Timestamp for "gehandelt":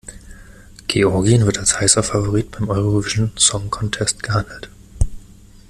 4.23-4.67